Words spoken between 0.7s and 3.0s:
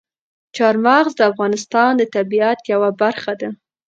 مغز د افغانستان د طبیعت یوه